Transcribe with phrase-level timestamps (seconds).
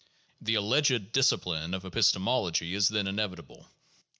[0.41, 3.69] The alleged discipline of epistemology is then inevitable.